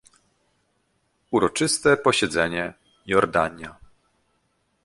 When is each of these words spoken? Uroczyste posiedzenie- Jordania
Uroczyste 1.31 1.97
posiedzenie- 1.97 2.73
Jordania 3.05 3.77